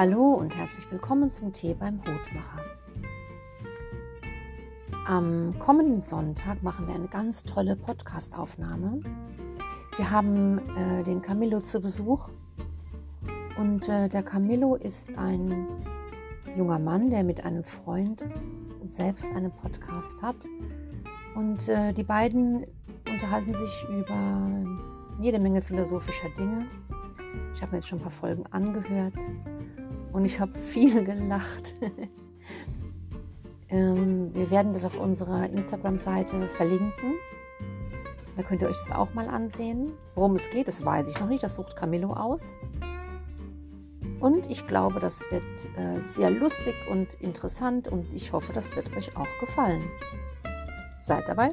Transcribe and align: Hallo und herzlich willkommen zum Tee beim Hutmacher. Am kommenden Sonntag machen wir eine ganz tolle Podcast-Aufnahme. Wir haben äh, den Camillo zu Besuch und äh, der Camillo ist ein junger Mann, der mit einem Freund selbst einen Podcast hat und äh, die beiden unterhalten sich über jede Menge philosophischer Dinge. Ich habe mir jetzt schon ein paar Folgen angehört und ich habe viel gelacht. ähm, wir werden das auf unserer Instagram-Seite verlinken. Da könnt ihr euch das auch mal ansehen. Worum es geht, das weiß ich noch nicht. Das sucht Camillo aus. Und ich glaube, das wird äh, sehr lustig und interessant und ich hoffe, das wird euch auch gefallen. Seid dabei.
Hallo 0.00 0.32
und 0.32 0.56
herzlich 0.56 0.90
willkommen 0.90 1.28
zum 1.28 1.52
Tee 1.52 1.74
beim 1.74 1.98
Hutmacher. 1.98 2.64
Am 5.06 5.58
kommenden 5.58 6.00
Sonntag 6.00 6.62
machen 6.62 6.86
wir 6.86 6.94
eine 6.94 7.08
ganz 7.08 7.44
tolle 7.44 7.76
Podcast-Aufnahme. 7.76 9.00
Wir 9.98 10.10
haben 10.10 10.58
äh, 10.74 11.04
den 11.04 11.20
Camillo 11.20 11.60
zu 11.60 11.82
Besuch 11.82 12.30
und 13.58 13.90
äh, 13.90 14.08
der 14.08 14.22
Camillo 14.22 14.74
ist 14.76 15.06
ein 15.18 15.68
junger 16.56 16.78
Mann, 16.78 17.10
der 17.10 17.22
mit 17.22 17.44
einem 17.44 17.62
Freund 17.62 18.24
selbst 18.82 19.26
einen 19.34 19.50
Podcast 19.50 20.22
hat 20.22 20.46
und 21.34 21.68
äh, 21.68 21.92
die 21.92 22.04
beiden 22.04 22.64
unterhalten 23.06 23.52
sich 23.52 23.84
über 23.90 24.48
jede 25.20 25.38
Menge 25.38 25.60
philosophischer 25.60 26.30
Dinge. 26.38 26.64
Ich 27.52 27.60
habe 27.60 27.72
mir 27.72 27.78
jetzt 27.80 27.88
schon 27.88 27.98
ein 27.98 28.02
paar 28.04 28.10
Folgen 28.10 28.46
angehört 28.46 29.12
und 30.12 30.24
ich 30.24 30.40
habe 30.40 30.58
viel 30.58 31.04
gelacht. 31.04 31.74
ähm, 33.68 34.34
wir 34.34 34.50
werden 34.50 34.72
das 34.72 34.84
auf 34.84 34.98
unserer 34.98 35.48
Instagram-Seite 35.48 36.48
verlinken. 36.48 37.14
Da 38.36 38.42
könnt 38.42 38.62
ihr 38.62 38.68
euch 38.68 38.78
das 38.78 38.96
auch 38.96 39.12
mal 39.14 39.28
ansehen. 39.28 39.92
Worum 40.14 40.34
es 40.36 40.48
geht, 40.50 40.68
das 40.68 40.84
weiß 40.84 41.08
ich 41.08 41.20
noch 41.20 41.28
nicht. 41.28 41.42
Das 41.42 41.56
sucht 41.56 41.76
Camillo 41.76 42.12
aus. 42.12 42.54
Und 44.20 44.50
ich 44.50 44.66
glaube, 44.66 45.00
das 45.00 45.24
wird 45.30 45.42
äh, 45.78 46.00
sehr 46.00 46.30
lustig 46.30 46.74
und 46.90 47.14
interessant 47.14 47.88
und 47.88 48.06
ich 48.14 48.32
hoffe, 48.32 48.52
das 48.52 48.74
wird 48.76 48.94
euch 48.96 49.16
auch 49.16 49.28
gefallen. 49.40 49.82
Seid 50.98 51.26
dabei. 51.26 51.52